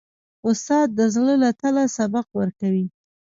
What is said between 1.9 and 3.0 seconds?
سبق ورکوي.